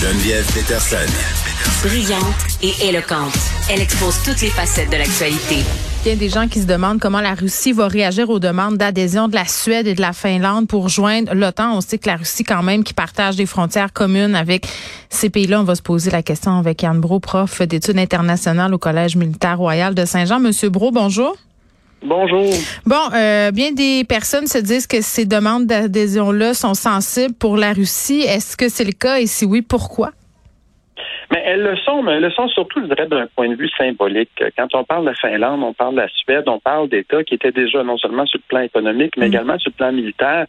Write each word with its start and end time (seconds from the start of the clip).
Geneviève 0.00 0.46
Peterson. 0.54 0.96
Brillante 1.82 2.22
et 2.62 2.88
éloquente, 2.88 3.36
elle 3.68 3.80
expose 3.80 4.14
toutes 4.24 4.40
les 4.42 4.48
facettes 4.50 4.90
de 4.90 4.96
l'actualité. 4.96 5.56
Il 6.04 6.08
y 6.08 6.12
a 6.12 6.16
des 6.16 6.28
gens 6.28 6.46
qui 6.46 6.60
se 6.60 6.66
demandent 6.66 7.00
comment 7.00 7.20
la 7.20 7.34
Russie 7.34 7.72
va 7.72 7.88
réagir 7.88 8.30
aux 8.30 8.38
demandes 8.38 8.76
d'adhésion 8.76 9.26
de 9.26 9.34
la 9.34 9.44
Suède 9.44 9.88
et 9.88 9.96
de 9.96 10.00
la 10.00 10.12
Finlande 10.12 10.68
pour 10.68 10.88
joindre 10.88 11.34
l'OTAN. 11.34 11.76
On 11.76 11.80
sait 11.80 11.98
que 11.98 12.08
la 12.08 12.14
Russie, 12.14 12.44
quand 12.44 12.62
même, 12.62 12.84
qui 12.84 12.94
partage 12.94 13.34
des 13.34 13.46
frontières 13.46 13.92
communes 13.92 14.36
avec 14.36 14.68
ces 15.10 15.30
pays-là. 15.30 15.62
On 15.62 15.64
va 15.64 15.74
se 15.74 15.82
poser 15.82 16.12
la 16.12 16.22
question 16.22 16.56
avec 16.56 16.82
Yann 16.82 17.00
Bro, 17.00 17.18
prof 17.18 17.60
d'études 17.62 17.98
internationales 17.98 18.72
au 18.72 18.78
Collège 18.78 19.16
militaire 19.16 19.58
royal 19.58 19.96
de 19.96 20.04
Saint-Jean. 20.04 20.38
Monsieur 20.38 20.68
Bro, 20.68 20.92
bonjour. 20.92 21.36
Bonjour. 22.02 22.46
Bon, 22.86 23.10
euh, 23.14 23.50
bien 23.50 23.72
des 23.72 24.04
personnes 24.08 24.46
se 24.46 24.58
disent 24.58 24.86
que 24.86 25.00
ces 25.00 25.26
demandes 25.26 25.66
d'adhésion-là 25.66 26.54
sont 26.54 26.74
sensibles 26.74 27.34
pour 27.34 27.56
la 27.56 27.72
Russie. 27.72 28.20
Est-ce 28.20 28.56
que 28.56 28.68
c'est 28.68 28.84
le 28.84 28.92
cas? 28.92 29.18
Et 29.18 29.26
si 29.26 29.44
oui, 29.44 29.62
pourquoi? 29.62 30.10
Mais 31.30 31.42
elles 31.44 31.62
le 31.62 31.76
sont, 31.76 32.02
mais 32.02 32.12
elles 32.12 32.22
le 32.22 32.30
sont 32.30 32.48
surtout, 32.48 32.80
je 32.80 32.86
dirais, 32.86 33.06
d'un 33.06 33.26
point 33.34 33.48
de 33.48 33.54
vue 33.54 33.68
symbolique. 33.76 34.30
Quand 34.56 34.74
on 34.74 34.84
parle 34.84 35.02
de 35.04 35.10
la 35.10 35.14
Finlande, 35.14 35.62
on 35.62 35.74
parle 35.74 35.96
de 35.96 36.00
la 36.00 36.08
Suède, 36.08 36.44
on 36.46 36.58
parle 36.58 36.88
d'États 36.88 37.22
qui 37.24 37.34
étaient 37.34 37.52
déjà 37.52 37.82
non 37.82 37.98
seulement 37.98 38.26
sur 38.26 38.38
le 38.38 38.48
plan 38.48 38.60
économique, 38.60 39.16
mais 39.16 39.26
mm. 39.26 39.32
également 39.32 39.58
sur 39.58 39.70
le 39.70 39.76
plan 39.76 39.92
militaire 39.92 40.46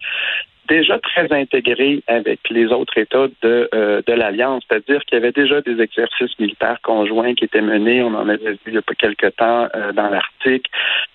déjà 0.70 1.00
très 1.00 1.32
intégré 1.34 2.04
avec 2.08 2.40
les 2.50 2.68
autres 2.68 2.98
États 2.98 3.28
de, 3.42 3.70
euh, 3.74 4.02
de 4.06 4.14
l'Alliance, 4.14 4.64
c'est-à-dire 4.70 5.04
qu'il 5.06 5.18
y 5.18 5.22
avait 5.22 5.32
déjà 5.32 5.62
des 5.62 5.82
exercices 5.82 6.38
militaires 6.40 6.80
conjoints 6.84 7.34
qui 7.34 7.46
étaient 7.46 7.62
menés, 7.62 8.04
on 8.04 8.14
en 8.14 8.30
avait 8.30 8.52
vu 8.52 8.60
il 8.68 8.74
y 8.76 8.78
a 8.78 8.82
pas 8.82 8.94
quelque 8.94 9.28
temps 9.28 9.68
euh, 9.76 9.92
dans 9.92 10.10
l'Arctique. 10.10 10.39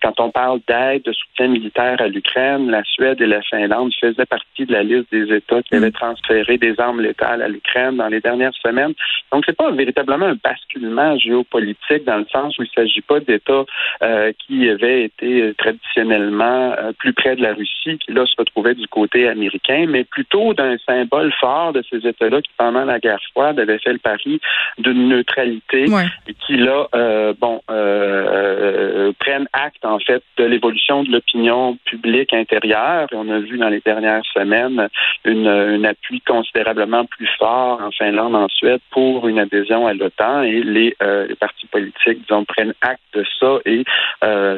Quand 0.02 0.20
on 0.20 0.30
parle 0.30 0.60
d'aide, 0.68 1.02
de 1.02 1.12
soutien 1.12 1.48
militaire 1.48 2.00
à 2.00 2.08
l'Ukraine, 2.08 2.70
la 2.70 2.82
Suède 2.84 3.20
et 3.20 3.26
la 3.26 3.42
Finlande 3.42 3.92
faisaient 4.00 4.26
partie 4.26 4.66
de 4.66 4.72
la 4.72 4.82
liste 4.82 5.10
des 5.10 5.34
États 5.34 5.62
qui 5.62 5.74
avaient 5.74 5.90
transféré 5.90 6.58
des 6.58 6.78
armes 6.78 7.00
létales 7.00 7.42
à 7.42 7.48
l'Ukraine 7.48 7.96
dans 7.96 8.08
les 8.08 8.20
dernières 8.20 8.54
semaines. 8.62 8.94
Donc, 9.32 9.44
c'est 9.46 9.56
pas 9.56 9.70
véritablement 9.70 10.26
un 10.26 10.36
basculement 10.42 11.16
géopolitique 11.18 12.04
dans 12.04 12.18
le 12.18 12.26
sens 12.32 12.58
où 12.58 12.62
il 12.62 12.70
ne 12.76 12.82
s'agit 12.82 13.00
pas 13.00 13.20
d'États 13.20 13.64
euh, 14.02 14.32
qui 14.38 14.68
avaient 14.68 15.04
été 15.04 15.54
traditionnellement 15.56 16.74
plus 16.98 17.12
près 17.12 17.36
de 17.36 17.42
la 17.42 17.54
Russie, 17.54 17.98
qui 17.98 18.12
là 18.12 18.26
se 18.26 18.34
retrouvaient 18.38 18.74
du 18.74 18.86
côté 18.88 19.28
américain 19.28 19.54
mais 19.88 20.04
plutôt 20.04 20.54
d'un 20.54 20.76
symbole 20.86 21.32
fort 21.40 21.72
de 21.72 21.82
ces 21.90 22.06
États-là 22.06 22.40
qui, 22.42 22.50
pendant 22.56 22.84
la 22.84 22.98
guerre 22.98 23.20
froide, 23.32 23.58
avaient 23.58 23.78
fait 23.78 23.92
le 23.92 23.98
pari 23.98 24.40
d'une 24.78 25.08
neutralité 25.08 25.86
et 26.26 26.34
qui, 26.34 26.56
là, 26.56 26.88
euh, 26.94 27.34
bon, 27.38 27.60
euh, 27.70 29.08
euh, 29.08 29.12
prennent 29.14 29.48
acte, 29.52 29.84
en 29.84 29.98
fait, 29.98 30.22
de 30.36 30.44
l'évolution 30.44 31.02
de 31.04 31.12
l'opinion 31.12 31.78
publique 31.84 32.32
intérieure. 32.32 33.08
Et 33.12 33.16
on 33.16 33.28
a 33.30 33.38
vu 33.38 33.58
dans 33.58 33.68
les 33.68 33.80
dernières 33.80 34.24
semaines 34.32 34.88
une, 35.24 35.46
un 35.46 35.84
appui 35.84 36.20
considérablement 36.20 37.04
plus 37.06 37.28
fort 37.38 37.80
en 37.80 37.90
Finlande, 37.90 38.34
en 38.34 38.48
Suède, 38.48 38.80
pour 38.90 39.28
une 39.28 39.38
adhésion 39.38 39.86
à 39.86 39.94
l'OTAN. 39.94 40.42
Et 40.42 40.62
les, 40.62 40.96
les 41.00 41.34
partis 41.36 41.66
politiques, 41.66 42.20
disons, 42.22 42.44
prennent 42.44 42.74
acte 42.80 43.00
de 43.14 43.24
ça 43.40 43.58
et 43.64 43.84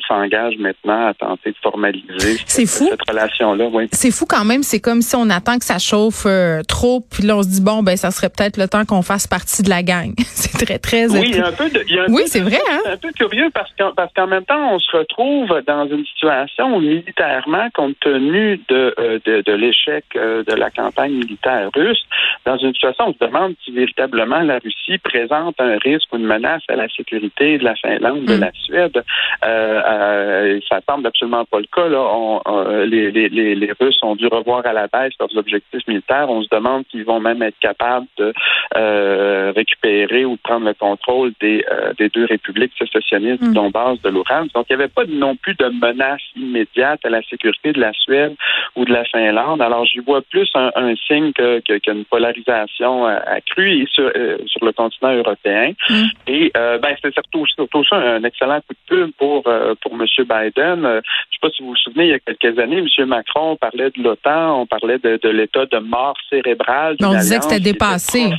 s'engagent 0.08 0.58
maintenant 0.58 1.08
à 1.08 1.14
tenter 1.14 1.50
de 1.50 1.56
formaliser 1.62 2.38
cette, 2.46 3.08
relation-là. 3.08 3.66
C'est 3.92 4.10
fou 4.10 4.26
quand 4.28 4.44
même, 4.44 4.62
c'est 4.62 4.80
comme 4.80 5.02
si 5.02 5.16
on 5.16 5.28
attend 5.30 5.58
que 5.58 5.64
ça 5.64 5.78
chauffe 5.78 6.24
euh, 6.26 6.62
trop, 6.62 7.00
puis 7.00 7.22
là 7.24 7.36
on 7.36 7.42
se 7.42 7.48
dit 7.48 7.60
bon 7.60 7.82
ben 7.82 7.96
ça 7.96 8.10
serait 8.10 8.28
peut-être 8.28 8.56
le 8.56 8.68
temps 8.68 8.84
qu'on 8.84 9.02
fasse 9.02 9.26
partie 9.26 9.62
de 9.62 9.70
la 9.70 9.82
gang. 9.82 10.12
c'est 10.18 10.64
très 10.64 10.78
très. 10.78 11.06
Oui, 11.08 11.30
il 11.30 11.36
y 11.36 11.40
a 11.40 11.48
un 11.48 11.52
peu 11.52 11.68
de. 11.68 11.84
oui, 12.08 12.22
c'est 12.26 12.40
vrai. 12.40 12.60
Hein? 12.70 12.80
C'est 12.84 12.92
un 12.92 12.96
peu 12.96 13.12
curieux 13.12 13.50
parce 13.52 13.70
qu'en 13.78 13.92
parce 13.92 14.12
qu'en 14.14 14.26
même 14.26 14.44
temps 14.46 14.74
on 14.74 14.78
se 14.78 14.96
retrouve 14.96 15.62
dans 15.66 15.86
une 15.88 16.04
situation 16.06 16.76
où 16.76 16.80
militairement, 16.80 17.68
compte 17.74 17.98
tenu 18.00 18.60
de 18.68 18.94
euh, 18.98 19.18
de, 19.24 19.42
de 19.42 19.52
l'échec 19.52 20.04
euh, 20.16 20.42
de 20.44 20.54
la 20.54 20.70
campagne 20.70 21.12
militaire 21.12 21.70
russe, 21.74 22.04
dans 22.44 22.56
une 22.56 22.72
situation 22.74 23.06
où 23.06 23.10
on 23.10 23.12
se 23.12 23.30
demande 23.30 23.54
si 23.64 23.70
véritablement 23.70 24.40
la 24.40 24.58
Russie 24.58 24.98
présente 24.98 25.60
un 25.60 25.76
risque 25.78 26.12
ou 26.12 26.16
une 26.16 26.26
menace 26.26 26.62
à 26.68 26.76
la 26.76 26.88
sécurité 26.88 27.58
de 27.58 27.64
la 27.64 27.74
Finlande, 27.76 28.24
de 28.24 28.36
mm. 28.36 28.40
la 28.40 28.50
Suède. 28.52 29.04
Euh, 29.44 30.60
ça 30.68 30.80
semble 30.88 31.06
absolument 31.06 31.44
pas 31.44 31.58
le 31.58 31.66
cas. 31.74 31.88
Là. 31.88 32.00
On, 32.00 32.40
les, 32.84 33.10
les, 33.10 33.28
les 33.28 33.72
Russes 33.80 33.98
ont 34.02 34.16
dû 34.16 34.26
revoir 34.26 34.66
à 34.66 34.72
la 34.72 34.86
baisse 34.86 35.12
leurs 35.18 35.36
objectifs 35.36 35.86
militaires. 35.86 36.28
On 36.28 36.42
se 36.42 36.48
demande 36.50 36.84
s'ils 36.90 37.04
vont 37.04 37.20
même 37.20 37.42
être 37.42 37.58
capables 37.60 38.06
de 38.18 38.32
euh, 38.76 39.52
récupérer 39.54 40.24
ou 40.24 40.32
de 40.32 40.40
prendre 40.42 40.66
le 40.66 40.74
contrôle 40.74 41.32
des, 41.40 41.64
euh, 41.70 41.92
des 41.98 42.08
deux 42.08 42.24
républiques 42.24 42.72
sécessionnistes 42.78 43.42
mm. 43.42 43.54
dont 43.54 43.70
base 43.70 44.00
de 44.02 44.10
Donc, 44.54 44.66
il 44.68 44.76
n'y 44.76 44.82
avait 44.82 44.92
pas 44.92 45.04
non 45.08 45.36
plus 45.36 45.54
de 45.54 45.66
menace 45.66 46.22
immédiate 46.36 47.00
à 47.04 47.10
la 47.10 47.22
sécurité 47.22 47.72
de 47.72 47.80
la 47.80 47.92
Suède 47.92 48.34
ou 48.74 48.84
de 48.84 48.92
la 48.92 49.04
Finlande. 49.04 49.62
Alors, 49.62 49.84
j'y 49.84 50.00
vois 50.00 50.22
plus 50.22 50.48
un, 50.54 50.94
signe 51.06 51.32
qu'une 51.32 51.60
que, 51.62 52.02
polarisation 52.04 53.06
euh, 53.06 53.18
accrue 53.26 53.82
et 53.82 53.86
sur, 53.90 54.10
sur 54.46 54.64
le 54.64 54.72
continent 54.72 55.14
européen. 55.14 55.72
Mm. 55.88 56.04
Et 56.26 56.52
ben, 56.54 56.94
c'est 57.02 57.12
surtout, 57.12 57.46
surtout 57.46 57.84
ça 57.84 57.96
un 57.96 58.24
excellent 58.24 58.60
coup 58.60 58.74
de 58.74 58.96
pub 58.96 59.10
pour, 59.18 59.42
pour 59.42 59.92
M. 59.92 60.04
Biden. 60.18 60.80
je 60.82 60.88
ne 60.88 61.00
sais 61.00 61.40
pas 61.40 61.50
si 61.50 61.62
vous 61.62 61.70
vous 61.70 61.76
souvenez, 61.76 62.04
il 62.04 62.10
y 62.10 62.14
a 62.14 62.18
quelques 62.18 62.58
années, 62.58 62.78
M. 62.78 63.06
Macron 63.06 63.56
parlait 63.56 63.90
de 63.90 64.02
l'OTAN 64.02 64.46
on 64.56 64.66
parlait 64.66 64.98
de, 64.98 65.28
l'état 65.28 65.66
de 65.66 65.78
mort 65.78 66.16
cérébrale. 66.30 66.96
On 67.02 67.14
disait 67.14 67.38
que 67.38 67.44
c'était 67.44 67.60
dépassé. 67.60 68.30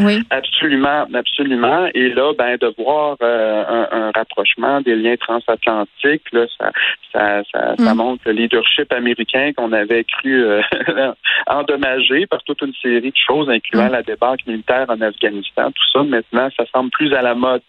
Oui. 0.00 0.22
Absolument, 0.30 1.06
absolument. 1.12 1.88
Et 1.94 2.10
là, 2.10 2.32
ben, 2.36 2.56
de 2.56 2.72
voir 2.78 3.16
euh, 3.22 3.86
un, 3.90 4.10
rapprochement 4.14 4.80
des 4.80 4.94
liens 4.94 5.16
transatlantiques, 5.16 6.30
là, 6.32 6.46
ça, 6.58 6.70
ça, 7.12 7.42
ça, 7.76 7.94
mm. 7.94 7.96
montre 7.96 8.22
le 8.26 8.32
leadership 8.32 8.92
américain 8.92 9.52
qu'on 9.56 9.72
avait 9.72 10.04
cru 10.04 10.44
euh, 10.44 10.62
endommagé 11.46 12.26
par 12.26 12.42
toute 12.44 12.62
une 12.62 12.74
série 12.80 13.10
de 13.10 13.16
choses, 13.16 13.48
incluant 13.48 13.88
mm. 13.88 13.92
la 13.92 14.02
débarque 14.02 14.46
militaire 14.46 14.86
en 14.88 15.00
Afghanistan. 15.00 15.70
Tout 15.72 15.90
ça, 15.92 16.04
maintenant, 16.04 16.48
ça 16.56 16.64
semble 16.72 16.90
plus 16.90 17.12
à 17.14 17.22
la 17.22 17.34
mode 17.34 17.62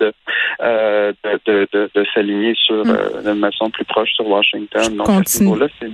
euh, 0.61 1.13
de, 1.23 1.67
de, 1.73 1.89
de, 1.93 2.05
s'aligner 2.13 2.53
sur 2.55 2.85
mm. 2.85 2.97
une 3.25 3.41
façon 3.41 3.69
plus 3.69 3.85
proche 3.85 4.11
sur 4.13 4.27
Washington. 4.27 4.97
Donc, 4.97 5.09
à 5.09 5.21
ce 5.25 5.43
niveau-là, 5.43 5.67
c'est 5.79 5.89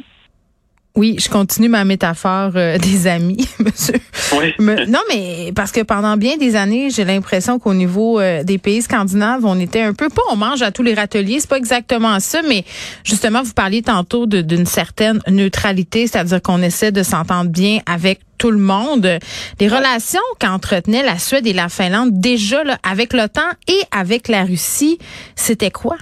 oui, 0.96 1.18
je 1.20 1.30
continue 1.30 1.70
ma 1.70 1.84
métaphore 1.84 2.52
euh, 2.56 2.78
des 2.80 3.08
amis, 3.08 3.48
monsieur. 3.60 4.00
Oui. 4.34 4.54
non, 4.60 5.00
mais 5.10 5.52
parce 5.56 5.72
que 5.72 5.82
pendant 5.82 6.18
bien 6.18 6.38
des 6.38 6.56
années, 6.56 6.90
j'ai 6.90 7.06
l'impression 7.06 7.60
qu'au 7.60 7.74
niveau 7.74 8.20
euh, 8.20 8.44
des 8.44 8.58
pays 8.58 8.82
scandinaves, 8.82 9.46
on 9.46 9.60
était 9.60 9.82
un 9.82 9.94
peu 9.94 10.10
pas 10.10 10.22
on 10.32 10.36
mange 10.36 10.62
à 10.62 10.72
tous 10.72 10.84
les 10.84 10.94
râteliers, 10.94 11.40
c'est 11.40 11.50
pas 11.50 11.58
exactement 11.58 12.20
ça, 12.20 12.42
mais 12.48 12.64
justement, 13.04 13.44
vous 13.44 13.54
parliez 13.54 13.82
tantôt 13.82 14.26
d'une 14.26 14.66
certaine 14.66 15.20
neutralité, 15.28 16.08
c'est-à-dire 16.08 16.42
qu'on 16.42 16.62
essaie 16.62 16.92
de 16.92 17.04
s'entendre 17.04 17.50
bien 17.50 17.80
avec 17.86 18.22
tout 18.38 18.52
le 18.52 18.60
monde. 18.60 19.20
Les 19.60 19.68
relations 19.68 20.20
qu'entretenaient 20.40 21.04
la 21.04 21.20
Suède 21.20 21.48
et 21.48 21.54
la 21.54 21.70
Finlande 21.70 22.10
déjà 22.14 22.64
là, 22.64 22.78
avec 22.84 23.14
l'OTAN 23.14 23.42
et 23.68 23.80
avec 23.92 24.28
la 24.28 24.44
Russie, 24.44 24.98
c'était 25.36 25.72
quoi? 25.72 25.98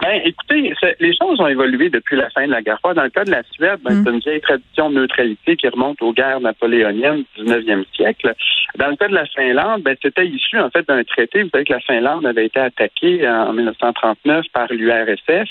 Ben, 0.00 0.20
écoutez, 0.24 0.72
les 1.00 1.16
choses 1.16 1.40
ont 1.40 1.46
évolué 1.48 1.90
depuis 1.90 2.16
la 2.16 2.30
fin 2.30 2.46
de 2.46 2.52
la 2.52 2.62
guerre 2.62 2.78
froide. 2.78 2.96
Dans 2.96 3.04
le 3.04 3.10
cas 3.10 3.24
de 3.24 3.30
la 3.30 3.42
Suède, 3.52 3.80
ben, 3.82 3.94
mm. 3.94 4.04
c'est 4.04 4.10
une 4.10 4.18
vieille 4.20 4.40
tradition 4.40 4.90
de 4.90 4.94
neutralité 4.96 5.56
qui 5.56 5.68
remonte 5.68 6.00
aux 6.02 6.12
guerres 6.12 6.40
napoléoniennes 6.40 7.24
du 7.36 7.44
19e 7.44 7.84
siècle. 7.94 8.34
Dans 8.76 8.88
le 8.88 8.96
cas 8.96 9.08
de 9.08 9.14
la 9.14 9.26
Finlande, 9.26 9.82
ben, 9.82 9.96
c'était 10.00 10.26
issu 10.26 10.58
en 10.58 10.70
fait 10.70 10.86
d'un 10.86 11.02
traité. 11.04 11.42
Vous 11.42 11.50
savez 11.50 11.64
que 11.64 11.72
la 11.72 11.80
Finlande 11.80 12.26
avait 12.26 12.46
été 12.46 12.60
attaquée 12.60 13.28
en 13.28 13.52
1939 13.52 14.46
par 14.52 14.72
l'URSS. 14.72 15.48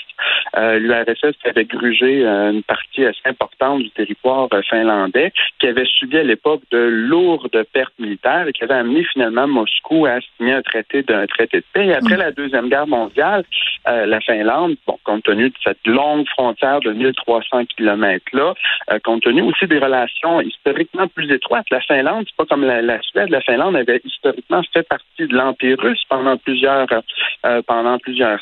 Euh, 0.56 0.78
L'URSS 0.78 1.36
avait 1.44 1.64
grugé 1.64 2.24
euh, 2.24 2.52
une 2.52 2.62
partie 2.62 3.04
assez 3.04 3.20
importante 3.26 3.82
du 3.82 3.90
territoire 3.90 4.48
euh, 4.52 4.62
finlandais, 4.62 5.32
qui 5.58 5.66
avait 5.66 5.84
subi 5.84 6.18
à 6.18 6.22
l'époque 6.22 6.62
de 6.70 6.78
lourdes 6.78 7.64
pertes 7.72 7.98
militaires 7.98 8.48
et 8.48 8.52
qui 8.52 8.64
avait 8.64 8.74
amené 8.74 9.04
finalement 9.04 9.46
Moscou 9.46 10.06
à 10.06 10.18
signer 10.36 10.54
un 10.54 10.62
traité 10.62 11.02
d'un 11.02 11.26
traité 11.26 11.58
de 11.58 11.64
paix. 11.72 11.86
Et 11.86 11.94
après 11.94 12.16
mm. 12.16 12.20
la 12.20 12.32
deuxième 12.32 12.68
guerre 12.68 12.86
mondiale, 12.86 13.44
euh, 13.88 14.06
la 14.06 14.20
Finlande, 14.30 14.76
bon, 14.86 14.98
compte 15.04 15.24
tenu 15.24 15.48
de 15.48 15.54
cette 15.64 15.86
longue 15.86 16.26
frontière 16.28 16.80
de 16.80 16.92
1300 16.92 17.64
kilomètres-là, 17.76 18.54
euh, 18.90 18.98
compte 19.02 19.22
tenu 19.22 19.42
aussi 19.42 19.66
des 19.66 19.78
relations 19.78 20.40
historiquement 20.40 21.08
plus 21.08 21.30
étroites, 21.32 21.66
la 21.70 21.80
Finlande, 21.80 22.24
c'est 22.26 22.36
pas 22.36 22.46
comme 22.46 22.64
la, 22.64 23.00
Suède, 23.02 23.30
la 23.30 23.40
Finlande 23.40 23.76
avait 23.76 24.00
historiquement 24.04 24.62
fait 24.72 24.86
partie 24.86 25.26
de 25.26 25.34
l'Empire 25.34 25.78
russe 25.78 26.02
pendant 26.08 26.36
plusieurs 26.36 26.86
euh, 27.46 27.62
pendant 27.66 27.98
plusieurs 27.98 28.40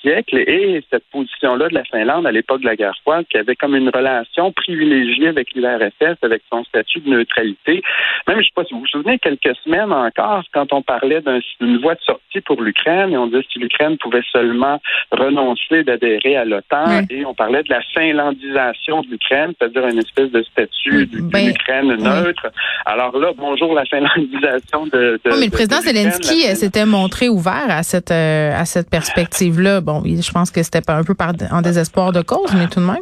siècles 0.00 0.38
et 0.38 0.82
cette 0.90 1.04
position-là 1.12 1.68
de 1.68 1.74
la 1.74 1.84
Finlande 1.84 2.26
à 2.26 2.32
l'époque 2.32 2.60
de 2.60 2.66
la 2.66 2.76
guerre 2.76 2.96
froide, 3.02 3.26
qui 3.30 3.36
avait 3.36 3.56
comme 3.56 3.74
une 3.74 3.90
relation 3.90 4.52
privilégiée 4.52 5.28
avec 5.28 5.54
l'URSS, 5.54 6.16
avec 6.22 6.42
son 6.50 6.64
statut 6.64 7.00
de 7.00 7.10
neutralité. 7.10 7.82
Même, 8.26 8.38
je 8.40 8.44
sais 8.44 8.52
pas 8.54 8.64
si 8.64 8.74
vous 8.74 8.80
vous 8.80 8.86
souvenez, 8.86 9.18
quelques 9.18 9.56
semaines 9.64 9.92
encore, 9.92 10.42
quand 10.52 10.72
on 10.72 10.82
parlait 10.82 11.22
d'une 11.60 11.78
voie 11.78 11.94
de 11.94 12.00
sortie 12.00 12.40
pour 12.40 12.62
l'Ukraine 12.62 13.12
et 13.12 13.16
on 13.16 13.26
disait 13.26 13.44
si 13.52 13.58
l'Ukraine 13.58 13.98
pouvait 13.98 14.22
seulement 14.32 14.80
renoncer 15.12 15.84
d'adhérer 15.84 16.36
à 16.36 16.44
l'OTAN 16.44 17.02
et 17.10 17.24
on 17.24 17.34
parlait 17.34 17.62
de 17.62 17.70
la 17.70 17.80
finlandisation 17.94 19.02
de 19.02 19.08
l'Ukraine, 19.08 19.52
c'est-à-dire 19.58 19.86
une 19.88 19.98
espèce 19.98 20.30
de 20.30 20.42
statut 20.42 21.08
ben, 21.12 21.46
d'Ukraine 21.46 21.96
neutre. 21.96 22.46
Alors 22.84 23.16
là, 23.18 23.32
bonjour 23.36 23.74
la 23.74 23.84
finlandisation 23.84 24.86
de. 24.86 25.20
de 25.24 25.30
mais 25.38 25.46
le 25.46 25.50
président 25.50 25.80
Zelensky 25.80 26.46
euh, 26.48 26.54
s'était 26.54 26.86
montré 26.86 27.28
ouvert 27.28 27.66
à 27.68 27.82
cette 27.82 28.10
euh, 28.10 28.52
à 28.54 28.64
cette 28.64 28.90
perspective-là. 28.90 29.80
Bon, 29.80 30.02
je 30.04 30.32
pense 30.32 30.50
que 30.50 30.62
c'était 30.62 30.80
pas 30.80 30.94
un 30.94 31.04
peu 31.04 31.14
par, 31.14 31.32
en 31.50 31.62
désespoir 31.62 32.12
de 32.12 32.22
cause, 32.22 32.54
mais 32.54 32.66
tout 32.68 32.80
de 32.80 32.86
même. 32.86 32.96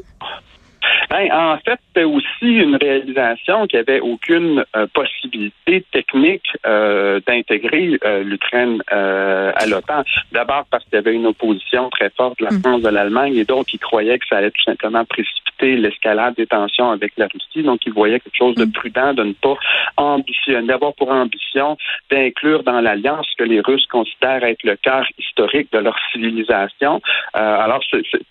Ben, 1.11 1.31
en 1.33 1.59
fait, 1.59 1.79
c'était 1.89 2.05
aussi 2.05 2.27
une 2.43 2.77
réalisation 2.77 3.67
qu'il 3.67 3.79
n'y 3.79 3.83
avait 3.83 4.01
aucune 4.01 4.65
euh, 4.77 4.87
possibilité 4.93 5.85
technique 5.93 6.47
euh, 6.67 7.21
d'intégrer 7.27 7.99
euh, 8.05 8.23
l'Ukraine 8.23 8.83
à 8.89 9.67
l'OTAN. 9.67 10.03
D'abord 10.33 10.65
parce 10.71 10.85
qu'il 10.85 10.95
y 10.95 10.99
avait 10.99 11.15
une 11.15 11.27
opposition 11.27 11.91
très 11.91 12.11
forte 12.11 12.39
de 12.39 12.45
la 12.45 12.53
mm. 12.53 12.61
France, 12.61 12.83
de 12.83 12.89
l'Allemagne, 12.89 13.37
et 13.37 13.45
donc 13.45 13.73
ils 13.73 13.79
croyaient 13.79 14.19
que 14.19 14.27
ça 14.29 14.39
allait 14.39 14.51
tout 14.51 14.63
simplement 14.63 15.05
précipiter 15.05 15.77
l'escalade 15.77 16.35
des 16.35 16.47
tensions 16.47 16.91
avec 16.91 17.13
la 17.17 17.27
Russie. 17.27 17.63
Donc 17.63 17.85
ils 17.87 17.93
voyaient 17.93 18.21
quelque 18.21 18.37
chose 18.37 18.55
de 18.55 18.65
mm. 18.65 18.73
prudent, 18.73 19.15
de 19.15 19.25
ne 19.25 19.33
pas 19.33 19.57
ambitionner, 19.97 20.67
d'avoir 20.67 20.95
pour 20.95 21.11
ambition 21.11 21.77
d'inclure 22.11 22.63
dans 22.63 22.81
l'alliance 22.81 23.27
ce 23.31 23.37
que 23.43 23.49
les 23.49 23.61
Russes 23.61 23.87
considèrent 23.87 24.45
être 24.45 24.63
le 24.65 24.77
cœur 24.77 25.07
historique 25.19 25.73
de 25.73 25.79
leur 25.79 25.97
civilisation. 26.13 27.01
alors, 27.33 27.81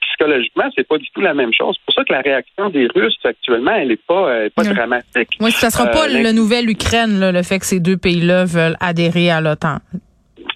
psychologiquement, 0.02 0.70
c'est 0.76 0.88
pas 0.88 0.98
du 0.98 1.10
tout 1.12 1.22
la 1.22 1.34
même 1.34 1.54
chose. 1.54 1.76
C'est 1.78 1.86
pour 1.86 1.94
ça 1.96 2.04
que 2.04 2.14
la 2.14 2.22
réaction 2.22 2.63
des 2.70 2.88
Russes 2.94 3.18
actuellement, 3.24 3.72
elle 3.76 3.90
n'est 3.90 3.98
pas, 3.98 4.30
euh, 4.30 4.50
pas 4.56 4.64
dramatique. 4.64 5.30
Oui, 5.40 5.52
ça 5.52 5.70
sera 5.70 5.88
pas 5.88 6.06
euh, 6.08 6.24
le 6.24 6.32
nouvelle 6.32 6.70
Ukraine, 6.70 7.32
le 7.32 7.44
fait 7.44 7.60
que 7.60 7.66
ces 7.66 7.80
deux 7.80 7.98
pays-là 7.98 8.46
veulent 8.46 8.78
adhérer 8.80 9.30
à 9.30 9.42
l'OTAN. 9.42 9.80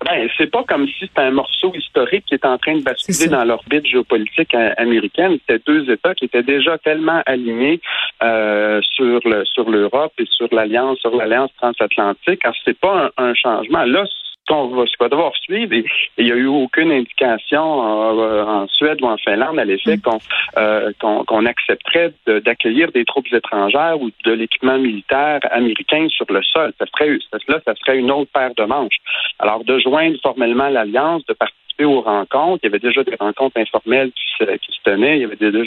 Ben, 0.06 0.30
c'est 0.38 0.50
pas 0.50 0.64
comme 0.64 0.88
si 0.88 0.94
c'était 1.02 1.22
un 1.22 1.32
morceau 1.32 1.74
historique 1.76 2.24
qui 2.28 2.36
est 2.36 2.46
en 2.46 2.58
train 2.58 2.78
de 2.78 2.84
basculer 2.84 3.28
dans 3.28 3.44
l'orbite 3.44 3.86
géopolitique 3.86 4.56
américaine. 4.78 5.38
C'était 5.40 5.62
deux 5.66 5.92
États 5.92 6.16
qui 6.16 6.26
étaient 6.26 6.44
déjà 6.44 6.78
tellement 6.78 7.22
alignés 7.26 7.82
euh, 8.24 8.80
sur 8.96 9.20
le 9.26 9.44
sur 9.46 9.70
l'Europe 9.70 10.14
et 10.18 10.26
sur 10.30 10.48
l'alliance 10.54 11.00
sur 11.00 11.16
l'alliance 11.16 11.52
transatlantique. 11.58 12.40
Alors 12.44 12.56
c'est 12.64 12.78
pas 12.78 13.12
un, 13.18 13.26
un, 13.26 13.34
changement. 13.34 13.84
Là, 13.84 14.06
qu'on 14.48 14.68
va, 14.68 15.10
devoir 15.10 15.36
suivre. 15.36 15.74
Et 15.74 15.86
il 16.18 16.26
n'y 16.26 16.32
a 16.32 16.36
eu 16.36 16.48
aucune 16.48 16.92
indication 16.92 18.20
euh, 18.20 18.44
en 18.44 18.68
Suède 18.68 19.02
ou 19.02 19.06
en 19.06 19.18
Finlande 19.18 19.60
à 19.60 19.66
l'effet 19.66 19.98
mm. 19.98 20.02
qu'on 20.02 20.20
euh, 20.58 20.92
qu'on 21.00 21.46
accepterait 21.46 22.14
d'accueillir 22.28 22.92
des 22.92 23.06
troupes 23.06 23.32
étrangères 23.32 24.02
ou 24.02 24.10
de 24.26 24.32
l'équipement 24.32 24.78
militaire 24.78 25.40
américain 25.52 26.08
sur 26.10 26.26
le 26.30 26.42
sol. 26.44 26.74
Ça 26.80 26.86
serait, 26.88 27.18
là, 27.48 27.60
ça 27.66 27.76
serait 27.76 27.98
une 27.98 28.12
autre 28.12 28.32
paire 28.34 28.54
de 28.56 28.64
manches. 28.64 28.98
Alors, 29.40 29.64
de 29.64 29.80
joindre 29.80 30.18
formellement 30.22 30.70
l'alliance, 30.70 31.26
de 31.26 31.34
aux 31.86 32.02
rencontres. 32.02 32.60
Il 32.64 32.68
y 32.68 32.70
avait 32.70 32.80
déjà 32.80 33.04
des 33.04 33.16
rencontres 33.20 33.60
informelles 33.60 34.12
qui 34.12 34.24
se, 34.38 34.82
tenaient. 34.84 35.18
Il 35.18 35.22
y 35.22 35.26
avait 35.26 35.36
déjà 35.36 35.60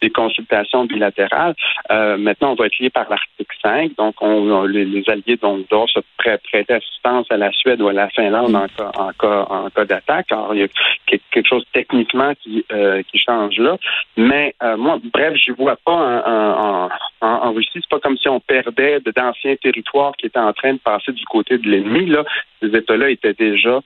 des, 0.00 0.10
consultations 0.10 0.84
bilatérales. 0.84 1.54
Euh, 1.90 2.16
maintenant, 2.16 2.52
on 2.52 2.54
va 2.54 2.66
être 2.66 2.78
lié 2.78 2.90
par 2.90 3.08
l'article 3.08 3.56
5. 3.62 3.96
Donc, 3.96 4.14
on, 4.20 4.64
les, 4.64 5.02
alliés 5.08 5.36
doivent 5.36 5.88
se 5.88 6.00
prêter 6.18 6.74
assistance 6.74 7.26
à 7.30 7.36
la 7.36 7.50
Suède 7.52 7.80
ou 7.80 7.88
à 7.88 7.92
la 7.92 8.08
Finlande 8.10 8.54
en 8.54 8.66
cas, 9.18 9.46
en 9.48 9.66
en 9.66 9.84
d'attaque. 9.84 10.30
Alors, 10.30 10.54
il 10.54 10.60
y 10.60 10.64
a 10.64 10.68
quelque 11.06 11.48
chose 11.48 11.64
techniquement 11.72 12.32
qui, 12.40 12.64
euh, 12.72 13.02
change 13.14 13.58
là. 13.58 13.76
Mais 14.16 14.54
euh, 14.62 14.76
moi, 14.76 14.98
bref, 15.12 15.34
je 15.36 15.52
vois 15.52 15.76
pas 15.76 15.92
en, 15.92 16.88
en, 17.20 17.26
en 17.26 17.52
Russie, 17.52 17.70
c'est 17.74 17.88
pas 17.88 18.00
comme 18.00 18.16
si 18.16 18.28
on 18.28 18.40
perdait 18.40 18.98
d'anciens 19.14 19.54
territoires 19.56 20.12
qui 20.18 20.26
étaient 20.26 20.38
en 20.38 20.52
train 20.52 20.74
de 20.74 20.78
passer 20.78 21.12
du 21.12 21.24
côté 21.26 21.58
de 21.58 21.68
l'ennemi. 21.68 22.06
Là, 22.06 22.24
ces 22.60 22.68
États-là 22.76 23.10
étaient 23.10 23.34
déjà, 23.34 23.80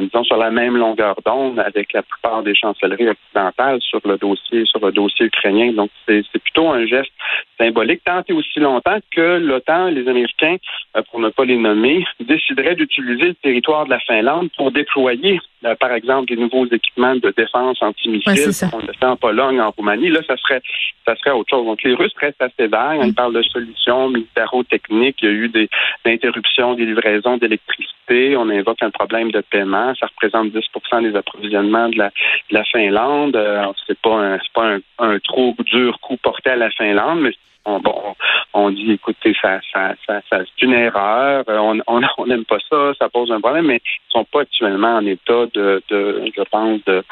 disons, 0.00 0.24
sur 0.24 0.36
la 0.36 0.50
même 0.50 0.76
longueur 0.76 0.87
d'onde 0.94 1.58
avec 1.58 1.92
la 1.92 2.02
plupart 2.02 2.42
des 2.42 2.54
chancelleries 2.54 3.08
occidentales 3.08 3.80
sur 3.80 4.00
le 4.04 4.16
dossier, 4.18 4.64
sur 4.64 4.80
le 4.84 4.92
dossier 4.92 5.26
ukrainien. 5.26 5.72
Donc, 5.72 5.90
c'est 6.06 6.22
plutôt 6.38 6.70
un 6.70 6.86
geste 6.86 7.12
symbolique, 7.58 8.02
tant 8.04 8.22
et 8.28 8.32
aussi 8.32 8.60
longtemps 8.60 8.98
que 9.10 9.38
l'OTAN, 9.38 9.88
les 9.88 10.08
Américains, 10.08 10.56
euh, 10.96 11.02
pour 11.10 11.20
ne 11.20 11.28
pas 11.28 11.44
les 11.44 11.56
nommer, 11.56 12.04
décideraient 12.20 12.76
d'utiliser 12.76 13.28
le 13.28 13.34
territoire 13.34 13.84
de 13.86 13.90
la 13.90 14.00
Finlande 14.00 14.48
pour 14.56 14.70
déployer, 14.70 15.40
euh, 15.64 15.74
par 15.74 15.92
exemple, 15.92 16.28
des 16.28 16.36
nouveaux 16.36 16.66
équipements 16.66 17.16
de 17.16 17.32
défense 17.36 17.82
antimissiles. 17.82 18.68
on 18.72 18.78
le 18.78 18.92
fait 18.92 19.06
en 19.06 19.16
Pologne, 19.16 19.60
en 19.60 19.70
Roumanie. 19.70 20.08
Là, 20.08 20.20
ça 20.26 20.36
serait, 20.36 20.62
ça 21.04 21.16
serait 21.16 21.32
autre 21.32 21.50
chose. 21.50 21.66
Donc, 21.66 21.82
les 21.82 21.94
Russes 21.94 22.14
restent 22.20 22.42
assez 22.42 22.68
vagues. 22.68 23.00
Ils 23.04 23.14
parlent 23.14 23.34
de 23.34 23.42
solutions 23.42 24.08
militaro-techniques. 24.08 25.16
Il 25.22 25.28
y 25.28 25.28
a 25.28 25.34
eu 25.34 25.48
des 25.48 25.68
interruptions 26.06 26.74
des 26.74 26.86
livraisons 26.86 27.36
d'électricité. 27.38 28.36
On 28.36 28.48
invoque 28.50 28.82
un 28.82 28.90
problème 28.90 29.32
de 29.32 29.40
paiement. 29.40 29.92
Ça 29.98 30.06
représente 30.06 30.48
10% 30.48 31.02
des 31.02 31.16
approvisionnements 31.16 31.88
de 31.88 31.98
la, 31.98 32.08
de 32.08 32.54
la 32.54 32.64
Finlande. 32.64 33.34
Euh, 33.34 33.64
c'est 33.86 33.98
pas 33.98 34.14
un, 34.14 34.38
c'est 34.38 34.52
pas 34.52 34.74
un, 34.74 34.80
un 34.98 35.18
trop 35.18 35.54
dur 35.64 35.98
coup 36.00 36.16
porté 36.16 36.50
à 36.50 36.56
la 36.56 36.70
Finlande, 36.70 37.20
mais 37.20 37.32
on, 37.68 37.80
bon, 37.80 38.14
on 38.54 38.70
dit, 38.70 38.92
écoutez, 38.92 39.34
ça, 39.40 39.60
ça, 39.72 39.94
ça, 40.06 40.20
c'est 40.30 40.62
une 40.62 40.72
erreur, 40.72 41.44
on 41.48 41.78
on 41.86 42.00
n'aime 42.26 42.44
pas 42.44 42.58
ça, 42.68 42.92
ça 42.98 43.08
pose 43.08 43.30
un 43.30 43.40
problème, 43.40 43.66
mais 43.66 43.80
ils 43.84 44.12
sont 44.12 44.24
pas 44.24 44.42
actuellement 44.42 44.96
en 44.96 45.06
état 45.06 45.46
de, 45.54 45.82
de 45.88 46.30
je 46.36 46.42
pense, 46.50 46.80
de, 46.86 47.04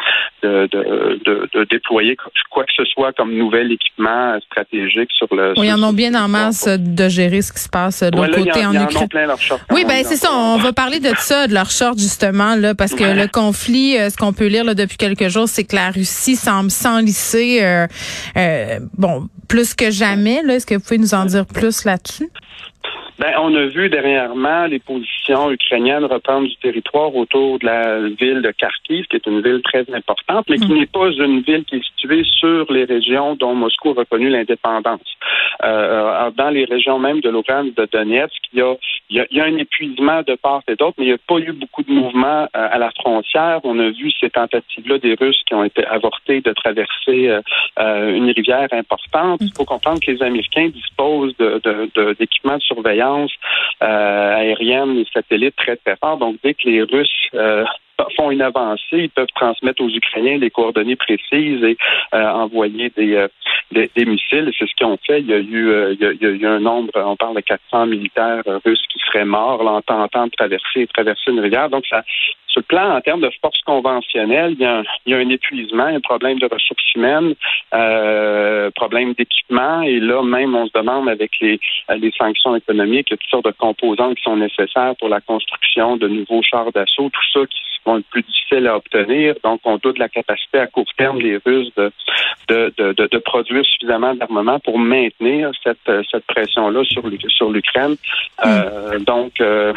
de, 0.42 0.68
de, 1.24 1.48
de, 1.52 1.64
déployer 1.64 2.16
quoi 2.50 2.64
que 2.64 2.72
ce 2.76 2.84
soit 2.84 3.12
comme 3.12 3.34
nouvel 3.34 3.72
équipement 3.72 4.38
stratégique 4.46 5.10
sur 5.12 5.28
le. 5.34 5.54
Oui, 5.56 5.68
ils 5.68 5.72
en 5.72 5.82
ont 5.82 5.92
bien 5.92 6.14
en 6.14 6.28
masse 6.28 6.66
de 6.68 7.08
gérer 7.08 7.42
ce 7.42 7.52
qui 7.52 7.60
se 7.60 7.68
passe 7.68 8.02
de 8.02 8.16
l'autre 8.16 8.36
côté 8.36 8.64
en, 8.64 8.74
Ukraine. 8.74 9.30
Oui, 9.70 9.84
ben 9.86 10.02
c'est 10.04 10.16
ça. 10.16 10.30
On 10.32 10.56
va 10.56 10.72
parler 10.72 11.00
de 11.00 11.14
ça, 11.16 11.46
de 11.46 11.54
leur 11.54 11.70
short 11.70 11.98
justement 11.98 12.56
là, 12.56 12.74
parce 12.74 12.94
que 12.94 13.04
le 13.04 13.28
conflit, 13.28 13.98
euh, 13.98 14.10
ce 14.10 14.16
qu'on 14.16 14.32
peut 14.32 14.46
lire 14.46 14.64
là, 14.64 14.74
depuis 14.74 14.96
quelques 14.96 15.28
jours, 15.28 15.48
c'est 15.48 15.64
que 15.64 15.76
la 15.76 15.90
Russie 15.90 16.36
semble 16.36 16.70
s'enlisser, 16.70 17.62
euh, 17.62 17.86
euh, 18.36 18.78
bon, 18.96 19.28
plus 19.46 19.74
que 19.74 19.90
jamais. 19.90 20.42
Est-ce 20.48 20.66
que 20.66 20.74
vous 20.74 20.80
pouvez 20.80 20.98
nous 20.98 21.14
en 21.14 21.24
dire 21.24 21.46
plus 21.46 21.84
là-dessus? 21.84 22.28
Ben, 23.18 23.32
on 23.38 23.54
a 23.54 23.64
vu 23.64 23.88
dernièrement 23.88 24.66
les 24.66 24.78
positions 24.78 25.50
ukrainiennes 25.50 26.04
reprendre 26.04 26.46
du 26.48 26.56
territoire 26.56 27.14
autour 27.16 27.58
de 27.58 27.64
la 27.64 28.00
ville 28.08 28.42
de 28.42 28.50
Kharkiv, 28.50 29.06
qui 29.06 29.16
est 29.16 29.26
une 29.26 29.40
ville 29.40 29.62
très 29.62 29.86
importante, 29.94 30.44
mais 30.50 30.58
qui 30.58 30.70
mm. 30.70 30.78
n'est 30.78 30.86
pas 30.86 31.10
une 31.10 31.40
ville 31.40 31.64
qui 31.64 31.76
est 31.76 31.84
située 31.84 32.24
sur 32.38 32.70
les 32.70 32.84
régions 32.84 33.34
dont 33.34 33.54
Moscou 33.54 33.90
a 33.90 34.00
reconnu 34.00 34.28
l'indépendance. 34.28 35.00
Euh, 35.64 36.30
dans 36.36 36.50
les 36.50 36.66
régions 36.66 36.98
même 36.98 37.20
de 37.20 37.30
Lugansk, 37.30 37.74
de 37.74 37.88
Donetsk, 37.90 38.34
il 38.52 38.58
y, 38.58 38.62
a, 38.62 38.74
il, 39.08 39.26
y 39.30 39.40
a, 39.40 39.44
un 39.44 39.56
épuisement 39.56 40.20
de 40.22 40.34
part 40.34 40.60
et 40.68 40.76
d'autre, 40.76 40.96
mais 40.98 41.06
il 41.06 41.08
n'y 41.08 41.14
a 41.14 41.18
pas 41.26 41.38
eu 41.38 41.52
beaucoup 41.52 41.84
de 41.84 41.92
mouvements 41.92 42.42
euh, 42.54 42.68
à 42.70 42.76
la 42.76 42.90
frontière. 42.90 43.60
On 43.64 43.78
a 43.78 43.88
vu 43.88 44.10
ces 44.20 44.28
tentatives-là 44.28 44.98
des 44.98 45.14
Russes 45.14 45.40
qui 45.46 45.54
ont 45.54 45.64
été 45.64 45.86
avortées 45.86 46.42
de 46.42 46.52
traverser 46.52 47.28
euh, 47.28 47.40
euh 47.78 48.14
une 48.14 48.30
rivière 48.30 48.68
importante. 48.72 49.40
Il 49.40 49.52
faut 49.56 49.64
comprendre 49.64 50.00
que 50.00 50.10
les 50.10 50.22
Américains 50.22 50.68
disposent 50.68 51.34
d'équipements 51.38 52.52
de, 52.52 52.58
de, 52.58 52.58
de 52.58 52.62
surveillance 52.62 53.05
euh, 53.82 54.36
aérienne 54.36 54.98
et 54.98 55.06
satellites 55.12 55.56
très, 55.56 55.76
très 55.76 55.96
forts. 55.96 56.18
Donc, 56.18 56.36
dès 56.42 56.54
que 56.54 56.68
les 56.68 56.82
Russes 56.82 57.28
euh, 57.34 57.64
font 58.16 58.30
une 58.30 58.42
avancée, 58.42 58.82
ils 58.92 59.10
peuvent 59.10 59.26
transmettre 59.34 59.82
aux 59.82 59.88
Ukrainiens 59.88 60.38
des 60.38 60.50
coordonnées 60.50 60.96
précises 60.96 61.62
et 61.62 61.76
euh, 62.14 62.28
envoyer 62.28 62.90
des, 62.96 63.26
missiles. 64.04 64.52
C'est 64.58 64.66
ce 64.66 64.74
qu'ils 64.76 64.86
ont 64.86 64.98
fait. 65.06 65.20
Il 65.20 65.26
y 65.26 65.34
a 65.34 65.38
eu, 65.38 66.46
un 66.46 66.60
nombre, 66.60 66.90
on 66.94 67.16
parle 67.16 67.36
de 67.36 67.40
400 67.40 67.86
militaires 67.86 68.42
russes 68.64 68.86
qui 68.92 68.98
seraient 69.06 69.24
morts 69.24 69.66
en 69.66 69.80
tentant 69.82 70.26
de 70.26 70.32
traverser, 70.32 70.86
traverser 70.88 71.30
une 71.30 71.40
rivière. 71.40 71.70
Donc, 71.70 71.86
ça, 71.86 72.02
sur 72.56 72.60
le 72.60 72.62
plan 72.62 72.96
en 72.96 73.00
termes 73.00 73.20
de 73.20 73.30
force 73.40 73.60
conventionnelle, 73.62 74.54
il 74.58 74.62
y 75.06 75.14
a 75.14 75.18
un, 75.18 75.28
épuisement, 75.28 75.84
un 75.84 76.00
problème 76.00 76.38
de 76.38 76.48
ressources 76.50 76.94
humaines, 76.94 77.34
euh, 77.74 78.70
problème 78.74 79.12
d'équipement, 79.14 79.82
et 79.82 80.00
là 80.00 80.22
même 80.22 80.54
on 80.54 80.66
se 80.66 80.72
demande 80.72 81.08
avec 81.08 81.32
les, 81.40 81.60
les 81.98 82.12
sanctions 82.12 82.56
économiques, 82.56 83.08
il 83.10 83.12
y 83.12 83.14
a 83.14 83.16
toutes 83.18 83.30
sortes 83.30 83.44
de 83.44 83.52
composantes 83.52 84.16
qui 84.16 84.22
sont 84.22 84.36
nécessaires 84.36 84.94
pour 84.98 85.08
la 85.08 85.20
construction 85.20 85.96
de 85.96 86.08
nouveaux 86.08 86.42
chars 86.42 86.72
d'assaut, 86.72 87.10
tout 87.10 87.32
ça 87.32 87.40
qui 87.46 87.60
sont 87.86 88.02
plus 88.10 88.22
difficiles 88.22 88.66
à 88.66 88.76
obtenir. 88.76 89.34
Donc 89.42 89.60
on 89.64 89.76
doute 89.76 89.98
la 89.98 90.08
capacité 90.08 90.58
à 90.58 90.66
court 90.66 90.86
terme 90.96 91.22
des 91.22 91.38
Russes 91.44 91.72
de, 91.76 91.90
de, 92.48 92.72
de, 92.76 93.08
de, 93.10 93.18
produire 93.18 93.64
suffisamment 93.64 94.14
d'armement 94.14 94.58
pour 94.60 94.78
maintenir 94.78 95.50
cette, 95.62 95.90
cette 96.10 96.26
pression-là 96.26 96.84
sur, 96.84 97.02
sur 97.28 97.50
l'Ukraine. 97.50 97.96
Euh, 98.44 98.98
donc 98.98 99.40
euh, 99.40 99.72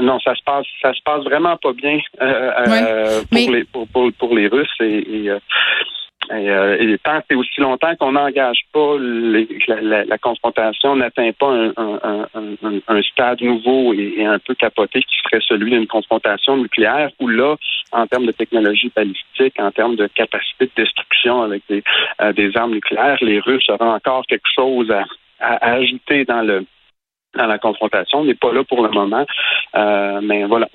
non, 0.00 0.18
ça 0.20 0.34
se 0.34 0.42
passe 0.44 0.66
ça 0.80 0.92
se 0.92 1.02
passe 1.04 1.24
vraiment 1.24 1.56
pas 1.56 1.72
bien 1.72 1.98
euh, 2.20 2.50
euh, 2.68 3.22
pour, 3.30 3.50
les, 3.50 3.64
pour, 3.64 4.12
pour, 4.18 4.34
les 4.34 4.48
Russes 4.48 4.76
et, 4.80 5.26
et 5.26 5.32
euh, 6.30 6.76
et, 6.78 6.98
tant 6.98 7.20
c'est 7.28 7.36
aussi 7.36 7.60
longtemps 7.60 7.94
qu'on 7.96 8.12
n'engage 8.12 8.60
pas 8.72 8.96
la, 8.98 10.18
confrontation, 10.18 10.96
n'atteint 10.96 11.30
pas 11.32 11.52
un, 11.52 13.02
stade 13.02 13.42
nouveau 13.42 13.92
et, 13.94 14.24
un 14.24 14.38
peu 14.38 14.54
capoté 14.54 15.02
qui 15.02 15.16
serait 15.24 15.42
celui 15.46 15.70
d'une 15.70 15.86
confrontation 15.86 16.56
nucléaire, 16.56 17.10
où 17.20 17.28
là, 17.28 17.56
en 17.92 18.06
termes 18.06 18.26
de 18.26 18.32
technologie 18.32 18.90
balistique, 18.94 19.54
en 19.58 19.70
termes 19.70 19.96
de 19.96 20.06
capacité 20.06 20.66
de 20.66 20.82
destruction 20.82 21.42
avec 21.42 21.62
des, 21.68 21.82
des 22.34 22.56
armes 22.56 22.72
nucléaires, 22.72 23.18
les 23.20 23.40
Russes 23.40 23.68
auront 23.68 23.92
encore 23.92 24.24
quelque 24.26 24.48
chose 24.54 24.90
à, 24.90 25.04
à 25.40 25.72
ajouter 25.72 26.24
dans 26.24 26.42
le 26.42 26.64
dans 27.34 27.46
la 27.46 27.58
confrontation. 27.58 28.20
On 28.20 28.24
n'est 28.24 28.34
pas 28.34 28.52
là 28.52 28.64
pour 28.64 28.82
le 28.82 28.90
moment. 28.90 29.26
Euh, 29.74 30.20
mais 30.22 30.44
voilà, 30.44 30.68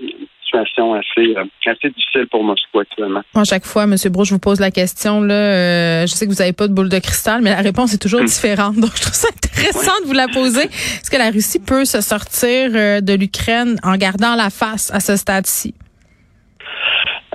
situation 0.50 0.94
assez, 0.94 1.36
euh, 1.36 1.44
assez 1.66 1.90
difficile 1.90 2.28
pour 2.30 2.44
Moscou 2.44 2.80
actuellement. 2.80 3.22
À 3.36 3.44
chaque 3.44 3.66
fois, 3.66 3.84
M. 3.84 3.96
Brouche, 4.10 4.30
je 4.30 4.34
vous 4.34 4.40
pose 4.40 4.60
la 4.60 4.72
question. 4.72 5.22
Là, 5.22 5.34
euh, 5.34 6.08
je 6.08 6.14
sais 6.14 6.26
que 6.26 6.32
vous 6.32 6.38
n'avez 6.38 6.54
pas 6.54 6.68
de 6.68 6.74
boule 6.74 6.90
de 6.90 7.00
cristal, 7.00 7.42
mais 7.42 7.52
la 7.52 7.62
réponse 7.62 7.94
est 7.94 7.98
toujours 7.98 8.22
hmm. 8.22 8.26
différente. 8.26 8.76
Donc, 8.80 8.92
je 8.96 9.02
trouve 9.02 9.14
ça 9.14 9.28
intéressant 9.30 10.02
de 10.02 10.08
vous 10.08 10.14
la 10.14 10.28
poser. 10.28 10.64
Est-ce 10.64 11.10
que 11.10 11.18
la 11.18 11.30
Russie 11.30 11.60
peut 11.60 11.86
se 11.86 12.02
sortir 12.02 12.72
de 12.72 13.14
l'Ukraine 13.14 13.80
en 13.84 13.96
gardant 13.98 14.36
la 14.36 14.50
face 14.50 14.92
à 14.92 15.00
ce 15.00 15.16
stade-ci? 15.16 15.74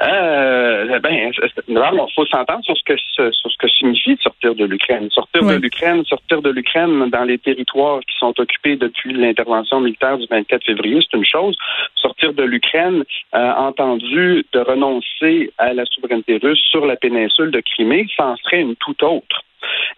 Euh, 0.04 0.98
ben, 0.98 1.32
il 1.32 2.14
faut 2.14 2.26
s'entendre 2.26 2.64
sur 2.64 2.76
ce 2.76 2.82
que 2.84 2.96
sur 2.96 3.50
ce 3.50 3.56
que 3.58 3.68
signifie 3.68 4.16
sortir 4.20 4.54
de 4.54 4.64
l'Ukraine. 4.64 5.08
Sortir 5.10 5.42
de 5.44 5.54
l'Ukraine, 5.54 6.04
sortir 6.04 6.42
de 6.42 6.50
l'Ukraine 6.50 7.08
dans 7.10 7.24
les 7.24 7.38
territoires 7.38 8.00
qui 8.00 8.16
sont 8.18 8.38
occupés 8.38 8.76
depuis 8.76 9.12
l'intervention 9.14 9.80
militaire 9.80 10.18
du 10.18 10.26
24 10.30 10.64
février, 10.64 11.00
c'est 11.00 11.16
une 11.16 11.24
chose. 11.24 11.56
Sortir 11.94 12.34
de 12.34 12.42
l'Ukraine, 12.42 13.04
euh, 13.34 13.52
entendu 13.54 14.44
de 14.52 14.60
renoncer 14.60 15.52
à 15.58 15.72
la 15.72 15.84
souveraineté 15.86 16.38
russe 16.42 16.62
sur 16.70 16.84
la 16.84 16.96
péninsule 16.96 17.50
de 17.50 17.60
Crimée, 17.60 18.06
ça 18.16 18.26
en 18.26 18.36
serait 18.36 18.60
une 18.60 18.76
toute 18.76 19.02
autre. 19.02 19.42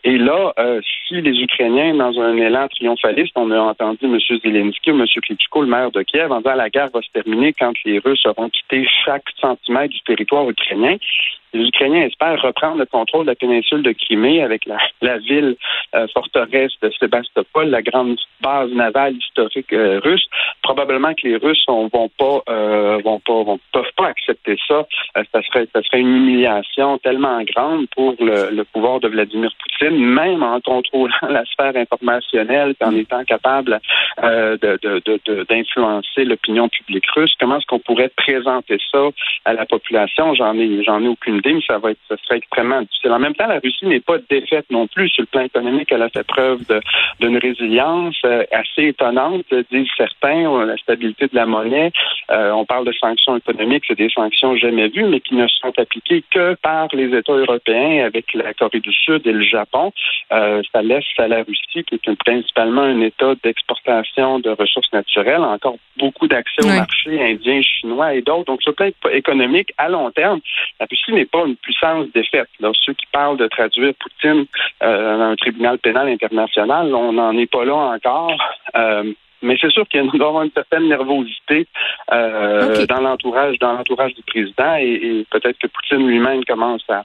Et 0.04 0.18
là, 0.18 0.52
euh, 0.58 0.80
si 1.06 1.20
les 1.20 1.42
Ukrainiens, 1.42 1.94
dans 1.94 2.20
un 2.20 2.36
élan 2.36 2.68
triomphaliste, 2.68 3.32
on 3.36 3.50
a 3.50 3.58
entendu 3.58 4.04
M. 4.04 4.18
Zelensky 4.20 4.92
ou 4.92 5.00
M. 5.00 5.06
Klitschko, 5.06 5.62
le 5.62 5.68
maire 5.68 5.90
de 5.90 6.02
Kiev, 6.02 6.30
en 6.30 6.38
disant 6.38 6.54
la 6.54 6.70
guerre 6.70 6.90
va 6.92 7.00
se 7.02 7.10
terminer 7.12 7.52
quand 7.52 7.72
les 7.84 7.98
Russes 7.98 8.24
auront 8.26 8.48
quitté 8.48 8.86
chaque 9.04 9.24
centimètre 9.40 9.92
du 9.92 10.00
territoire 10.02 10.48
ukrainien, 10.48 10.96
les 11.52 11.68
Ukrainiens 11.68 12.02
espèrent 12.02 12.40
reprendre 12.42 12.78
le 12.78 12.86
contrôle 12.86 13.24
de 13.24 13.30
la 13.30 13.34
péninsule 13.34 13.82
de 13.82 13.92
Crimée 13.92 14.42
avec 14.42 14.66
la, 14.66 15.18
ville 15.18 15.56
euh, 15.94 16.06
forteresse 16.12 16.72
de 16.82 16.90
Sébastopol, 16.98 17.68
la 17.68 17.82
grande 17.82 18.18
base 18.40 18.70
navale 18.72 19.16
historique 19.16 19.72
euh, 19.72 20.00
russe. 20.02 20.26
Probablement 20.62 21.14
que 21.14 21.28
les 21.28 21.36
Russes 21.36 21.64
ne 21.68 21.88
vont 21.88 22.10
pas, 22.18 22.42
euh, 22.48 23.00
vont 23.04 23.20
pas, 23.20 23.44
peuvent 23.72 23.92
pas 23.96 24.08
accepter 24.08 24.56
ça. 24.68 24.86
ça 25.14 25.42
serait, 25.42 25.68
ça 25.72 25.82
serait 25.82 26.00
une 26.00 26.16
humiliation 26.16 26.98
tellement 26.98 27.42
grande 27.42 27.86
pour 27.94 28.14
le, 28.18 28.62
pouvoir 28.64 29.00
de 29.00 29.08
Vladimir 29.08 29.50
Poutine, 29.58 29.96
même 29.98 30.42
en 30.42 30.60
contrôlant 30.60 31.14
la 31.28 31.44
sphère 31.44 31.76
informationnelle, 31.76 32.74
en 32.82 32.94
étant 32.94 33.24
capable 33.24 33.80
d'influencer 35.48 36.24
l'opinion 36.24 36.68
publique 36.68 37.06
russe. 37.14 37.34
Comment 37.38 37.58
est-ce 37.58 37.66
qu'on 37.66 37.78
pourrait 37.78 38.10
présenter 38.16 38.78
ça 38.90 39.08
à 39.44 39.52
la 39.52 39.66
population? 39.66 40.34
J'en 40.34 40.54
ai, 40.58 40.82
j'en 40.82 41.02
ai 41.02 41.08
aucune 41.08 41.35
mais 41.44 41.60
ça 41.66 41.78
va 41.78 41.90
être, 41.90 41.98
ça 42.08 42.16
serait 42.24 42.38
extrêmement 42.38 42.82
difficile. 42.82 43.12
En 43.12 43.18
même 43.18 43.34
temps, 43.34 43.46
la 43.46 43.58
Russie 43.58 43.86
n'est 43.86 44.00
pas 44.00 44.18
défaite 44.30 44.66
non 44.70 44.86
plus 44.86 45.08
sur 45.08 45.22
le 45.22 45.26
plan 45.26 45.42
économique. 45.42 45.90
Elle 45.90 46.02
a 46.02 46.08
fait 46.08 46.26
preuve 46.26 46.60
d'une 47.20 47.38
résilience 47.38 48.16
euh, 48.24 48.44
assez 48.52 48.88
étonnante, 48.88 49.44
disent 49.70 49.88
certains, 49.96 50.50
euh, 50.50 50.66
la 50.66 50.76
stabilité 50.76 51.26
de 51.26 51.34
la 51.34 51.46
monnaie. 51.46 51.92
Euh, 52.30 52.50
on 52.52 52.64
parle 52.64 52.86
de 52.86 52.92
sanctions 52.92 53.36
économiques, 53.36 53.84
c'est 53.86 53.98
des 53.98 54.10
sanctions 54.10 54.56
jamais 54.56 54.88
vues, 54.88 55.04
mais 55.04 55.20
qui 55.20 55.34
ne 55.34 55.46
sont 55.48 55.72
appliquées 55.78 56.24
que 56.30 56.54
par 56.62 56.88
les 56.92 57.16
États 57.16 57.32
européens 57.32 58.04
avec 58.04 58.32
la 58.34 58.54
Corée 58.54 58.80
du 58.80 58.92
Sud 58.92 59.26
et 59.26 59.32
le 59.32 59.42
Japon. 59.42 59.92
ça 60.30 60.82
laisse 60.82 61.04
à 61.18 61.28
la 61.28 61.42
Russie, 61.42 61.84
qui 61.84 61.94
est 61.94 62.16
principalement 62.24 62.82
un 62.82 63.00
État 63.00 63.34
d'exportation 63.42 64.38
de 64.38 64.50
ressources 64.50 64.92
naturelles, 64.92 65.42
encore 65.42 65.76
beaucoup 65.98 66.26
d'accès 66.26 66.64
au 66.64 66.68
marché 66.68 67.22
indien, 67.22 67.60
chinois 67.62 68.14
et 68.14 68.22
d'autres. 68.22 68.44
Donc, 68.44 68.62
sur 68.62 68.74
le 68.78 68.90
plan 68.92 69.10
économique, 69.10 69.72
à 69.78 69.88
long 69.88 70.10
terme, 70.10 70.40
la 70.80 70.86
Russie 70.90 71.12
n'est 71.12 71.25
pas 71.26 71.44
une 71.46 71.56
puissance 71.56 72.06
défaite. 72.12 72.48
Là, 72.60 72.70
ceux 72.84 72.92
qui 72.94 73.06
parlent 73.12 73.36
de 73.36 73.46
traduire 73.48 73.92
Poutine 73.94 74.46
euh, 74.82 75.18
dans 75.18 75.24
un 75.24 75.36
tribunal 75.36 75.78
pénal 75.78 76.08
international, 76.08 76.94
on 76.94 77.12
n'en 77.12 77.36
est 77.36 77.50
pas 77.50 77.64
là 77.64 77.74
encore. 77.74 78.36
Euh, 78.76 79.12
mais 79.42 79.56
c'est 79.60 79.70
sûr 79.70 79.86
qu'il 79.88 80.00
y 80.00 80.02
a 80.02 80.06
une 80.06 80.50
certaine 80.54 80.88
nervosité 80.88 81.66
euh, 82.12 82.86
dans 82.86 83.00
l'entourage, 83.00 83.58
dans 83.58 83.72
l'entourage 83.72 84.14
du 84.14 84.22
président, 84.22 84.76
et 84.76 85.26
peut-être 85.30 85.58
que 85.58 85.66
Poutine 85.66 86.06
lui-même 86.06 86.44
commence 86.44 86.82
à, 86.88 87.04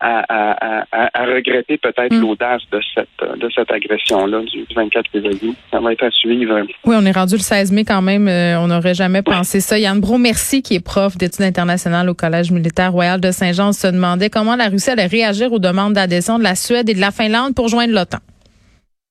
à, 0.00 0.84
regretter 1.24 1.78
peut-être 1.78 2.14
hmm. 2.14 2.20
l'audace 2.20 2.62
de 2.70 2.80
cette, 2.94 3.38
de 3.38 3.48
cette 3.54 3.70
agression-là 3.70 4.40
du 4.42 4.66
24 4.74 5.10
février. 5.10 5.54
Ça 5.70 5.80
va 5.80 5.92
être 5.92 6.04
à 6.04 6.10
suivre. 6.10 6.60
Oui, 6.84 6.96
on 6.98 7.04
est 7.06 7.12
rendu 7.12 7.34
le 7.34 7.40
16 7.40 7.72
mai 7.72 7.84
quand 7.84 8.02
même. 8.02 8.28
Euh, 8.28 8.58
on 8.58 8.68
n'aurait 8.68 8.94
jamais 8.94 9.22
pensé 9.22 9.60
ça. 9.60 9.78
Yann 9.78 10.00
Bro, 10.00 10.18
merci, 10.18 10.62
qui 10.62 10.74
est 10.74 10.84
prof 10.84 11.16
d'études 11.16 11.44
internationales 11.44 12.08
au 12.08 12.14
Collège 12.14 12.50
militaire 12.50 12.92
royal 12.92 13.20
de 13.20 13.30
Saint-Jean, 13.30 13.72
se 13.72 13.86
demandait 13.86 14.30
comment 14.30 14.56
la 14.56 14.68
Russie 14.68 14.90
allait 14.90 15.06
réagir 15.06 15.52
aux 15.52 15.58
demandes 15.58 15.94
d'adhésion 15.94 16.38
de 16.38 16.44
la 16.44 16.54
Suède 16.54 16.88
et 16.88 16.94
de 16.94 17.00
la 17.00 17.10
Finlande 17.10 17.54
pour 17.54 17.68
joindre 17.68 17.92
l'OTAN. 17.92 18.18